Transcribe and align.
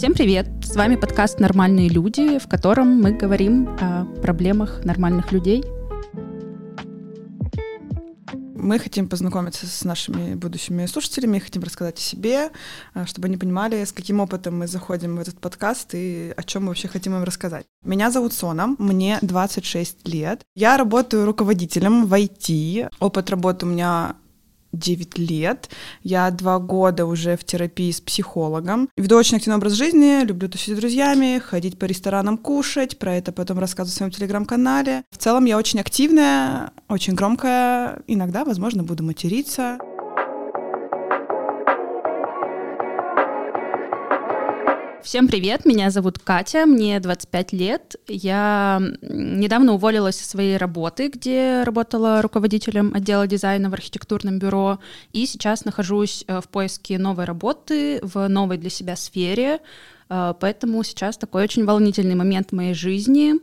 Всем 0.00 0.14
привет! 0.14 0.48
С 0.62 0.76
вами 0.76 0.96
подкаст 0.96 1.40
«Нормальные 1.40 1.90
люди», 1.90 2.38
в 2.38 2.48
котором 2.48 3.02
мы 3.02 3.12
говорим 3.12 3.68
о 3.80 4.06
проблемах 4.22 4.82
нормальных 4.84 5.30
людей. 5.30 5.62
Мы 8.54 8.78
хотим 8.78 9.08
познакомиться 9.08 9.66
с 9.66 9.84
нашими 9.84 10.34
будущими 10.34 10.86
слушателями, 10.86 11.38
хотим 11.38 11.62
рассказать 11.62 11.98
о 11.98 12.00
себе, 12.00 12.50
э, 12.94 13.04
чтобы 13.04 13.26
они 13.26 13.36
понимали, 13.36 13.84
с 13.84 13.92
каким 13.92 14.20
опытом 14.20 14.58
мы 14.58 14.68
заходим 14.68 15.16
в 15.16 15.20
этот 15.20 15.38
подкаст 15.38 15.90
и 15.94 16.32
о 16.36 16.42
чем 16.44 16.62
мы 16.62 16.68
вообще 16.68 16.88
хотим 16.88 17.16
им 17.16 17.24
рассказать. 17.24 17.66
Меня 17.84 18.10
зовут 18.10 18.32
Сона, 18.32 18.76
мне 18.78 19.18
26 19.22 20.08
лет. 20.08 20.42
Я 20.54 20.76
работаю 20.76 21.26
руководителем 21.26 22.06
в 22.06 22.14
IT. 22.14 22.88
Опыт 23.00 23.28
работы 23.28 23.66
у 23.66 23.68
меня 23.68 24.14
9 24.72 25.18
лет. 25.18 25.68
Я 26.02 26.30
два 26.30 26.58
года 26.58 27.06
уже 27.06 27.36
в 27.36 27.44
терапии 27.44 27.90
с 27.90 28.00
психологом. 28.00 28.88
Веду 28.96 29.16
очень 29.16 29.36
активный 29.36 29.56
образ 29.56 29.72
жизни, 29.72 30.24
люблю 30.24 30.48
тусить 30.48 30.74
с 30.74 30.78
друзьями, 30.78 31.38
ходить 31.38 31.78
по 31.78 31.84
ресторанам 31.84 32.38
кушать, 32.38 32.98
про 32.98 33.16
это 33.16 33.32
потом 33.32 33.58
рассказываю 33.58 33.94
в 33.94 33.96
своем 33.96 34.12
телеграм-канале. 34.12 35.04
В 35.10 35.18
целом 35.18 35.44
я 35.44 35.58
очень 35.58 35.80
активная, 35.80 36.72
очень 36.88 37.14
громкая, 37.14 38.02
иногда, 38.06 38.44
возможно, 38.44 38.82
буду 38.82 39.02
материться. 39.02 39.78
Всем 45.02 45.28
привет, 45.28 45.64
меня 45.64 45.90
зовут 45.90 46.18
Катя, 46.18 46.66
мне 46.66 47.00
25 47.00 47.52
лет. 47.52 47.96
Я 48.06 48.80
недавно 49.00 49.72
уволилась 49.72 50.16
со 50.16 50.28
своей 50.28 50.58
работы, 50.58 51.08
где 51.08 51.62
работала 51.64 52.20
руководителем 52.20 52.92
отдела 52.94 53.26
дизайна 53.26 53.70
в 53.70 53.74
архитектурном 53.74 54.38
бюро, 54.38 54.78
и 55.12 55.24
сейчас 55.24 55.64
нахожусь 55.64 56.24
э, 56.26 56.40
в 56.40 56.48
поиске 56.48 56.98
новой 56.98 57.24
работы 57.24 58.00
в 58.02 58.28
новой 58.28 58.58
для 58.58 58.68
себя 58.68 58.94
сфере, 58.94 59.60
поэтому 60.10 60.82
сейчас 60.82 61.16
такой 61.16 61.44
очень 61.44 61.64
волнительный 61.64 62.14
момент 62.14 62.50
в 62.50 62.54
моей 62.54 62.74
жизни. 62.74 63.34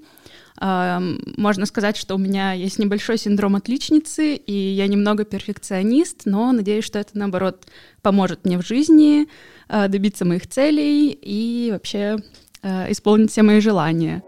Э, 0.61 0.99
можно 1.37 1.65
сказать, 1.65 1.97
что 1.97 2.15
у 2.15 2.17
меня 2.17 2.53
есть 2.53 2.77
небольшой 2.77 3.17
синдром 3.17 3.55
отличницы, 3.55 4.35
и 4.35 4.53
я 4.53 4.87
немного 4.87 5.23
перфекционист, 5.25 6.23
но 6.25 6.51
надеюсь, 6.51 6.85
что 6.85 6.99
это, 6.99 7.17
наоборот, 7.17 7.65
поможет 8.01 8.45
мне 8.45 8.57
в 8.57 8.65
жизни, 8.65 9.27
Э, 9.69 9.87
добиться 9.89 10.23
моих 10.23 10.47
целей 10.47 11.09
и 11.09 11.69
вообще 11.71 12.17
э, 12.63 12.91
исполнить 12.91 13.31
все 13.31 13.43
мои 13.43 13.59
желания. 13.59 14.23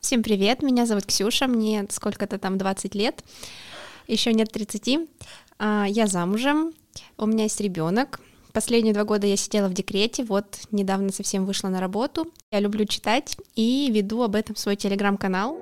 Всем 0.00 0.22
привет, 0.22 0.62
меня 0.62 0.84
зовут 0.84 1.06
Ксюша, 1.06 1.46
мне 1.46 1.86
сколько-то 1.90 2.38
там 2.38 2.58
20 2.58 2.94
лет, 2.94 3.24
еще 4.06 4.32
нет 4.32 4.50
30. 4.52 5.08
А, 5.58 5.86
я 5.88 6.06
замужем, 6.06 6.72
у 7.16 7.26
меня 7.26 7.44
есть 7.44 7.60
ребенок. 7.60 8.20
Последние 8.52 8.94
два 8.94 9.04
года 9.04 9.26
я 9.26 9.36
сидела 9.36 9.68
в 9.68 9.74
декрете, 9.74 10.24
вот 10.24 10.60
недавно 10.70 11.12
совсем 11.12 11.44
вышла 11.44 11.68
на 11.68 11.80
работу. 11.80 12.28
Я 12.50 12.60
люблю 12.60 12.84
читать 12.86 13.36
и 13.54 13.90
веду 13.92 14.22
об 14.22 14.34
этом 14.34 14.56
свой 14.56 14.76
телеграм-канал. 14.76 15.58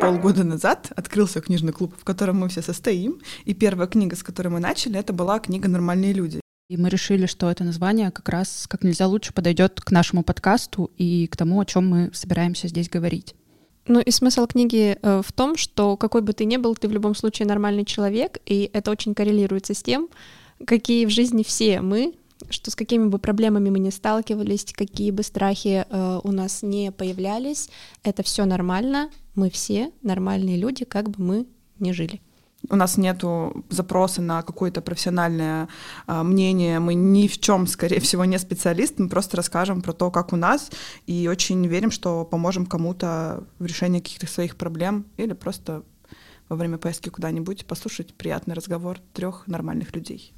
полгода 0.00 0.42
назад 0.42 0.90
открылся 0.96 1.42
книжный 1.42 1.72
клуб, 1.72 1.94
в 1.98 2.04
котором 2.04 2.38
мы 2.38 2.48
все 2.48 2.62
состоим, 2.62 3.20
и 3.44 3.52
первая 3.52 3.86
книга, 3.86 4.16
с 4.16 4.22
которой 4.22 4.48
мы 4.48 4.58
начали, 4.58 4.98
это 4.98 5.12
была 5.12 5.38
книга 5.38 5.68
«Нормальные 5.68 6.14
люди». 6.14 6.40
И 6.70 6.76
мы 6.78 6.88
решили, 6.88 7.26
что 7.26 7.50
это 7.50 7.62
название 7.64 8.10
как 8.10 8.28
раз 8.30 8.66
как 8.68 8.84
нельзя 8.84 9.06
лучше 9.06 9.34
подойдет 9.34 9.80
к 9.82 9.90
нашему 9.90 10.22
подкасту 10.22 10.90
и 10.96 11.26
к 11.26 11.36
тому, 11.36 11.60
о 11.60 11.66
чем 11.66 11.88
мы 11.88 12.10
собираемся 12.14 12.68
здесь 12.68 12.88
говорить. 12.88 13.34
Ну 13.88 14.00
и 14.00 14.10
смысл 14.10 14.46
книги 14.46 14.98
э, 15.00 15.22
в 15.24 15.32
том, 15.32 15.56
что 15.56 15.96
какой 15.96 16.20
бы 16.20 16.34
ты 16.34 16.44
ни 16.44 16.58
был, 16.58 16.76
ты 16.76 16.88
в 16.88 16.92
любом 16.92 17.14
случае 17.14 17.48
нормальный 17.48 17.86
человек, 17.86 18.38
и 18.44 18.70
это 18.74 18.90
очень 18.90 19.14
коррелируется 19.14 19.72
с 19.72 19.82
тем, 19.82 20.08
какие 20.66 21.06
в 21.06 21.10
жизни 21.10 21.42
все 21.42 21.80
мы, 21.80 22.12
что 22.50 22.70
с 22.70 22.76
какими 22.76 23.06
бы 23.06 23.18
проблемами 23.18 23.70
мы 23.70 23.78
не 23.78 23.90
сталкивались, 23.90 24.66
какие 24.74 25.10
бы 25.10 25.22
страхи 25.22 25.86
э, 25.88 26.20
у 26.22 26.32
нас 26.32 26.62
не 26.62 26.92
появлялись, 26.92 27.70
это 28.02 28.22
все 28.22 28.44
нормально, 28.44 29.10
мы 29.34 29.48
все 29.48 29.90
нормальные 30.02 30.58
люди, 30.58 30.84
как 30.84 31.08
бы 31.08 31.24
мы 31.24 31.46
ни 31.78 31.92
жили. 31.92 32.20
У 32.70 32.76
нас 32.76 32.96
нет 32.98 33.22
запроса 33.70 34.20
на 34.20 34.42
какое-то 34.42 34.80
профессиональное 34.80 35.68
а, 36.06 36.22
мнение. 36.22 36.80
Мы 36.80 36.94
ни 36.94 37.28
в 37.28 37.38
чем, 37.38 37.66
скорее 37.66 38.00
всего, 38.00 38.24
не 38.24 38.38
специалист. 38.38 38.98
Мы 38.98 39.08
просто 39.08 39.36
расскажем 39.36 39.80
про 39.80 39.92
то, 39.92 40.10
как 40.10 40.32
у 40.32 40.36
нас, 40.36 40.70
и 41.06 41.28
очень 41.28 41.66
верим, 41.66 41.90
что 41.90 42.24
поможем 42.24 42.66
кому-то 42.66 43.44
в 43.58 43.66
решении 43.66 44.00
каких-то 44.00 44.26
своих 44.26 44.56
проблем 44.56 45.06
или 45.16 45.32
просто 45.32 45.82
во 46.48 46.56
время 46.56 46.78
поездки 46.78 47.10
куда-нибудь 47.10 47.66
послушать 47.66 48.14
приятный 48.14 48.54
разговор 48.54 48.98
трех 49.12 49.46
нормальных 49.46 49.94
людей. 49.94 50.32